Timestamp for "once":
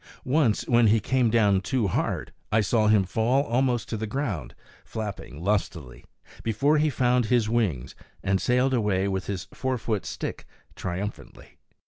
0.25-0.67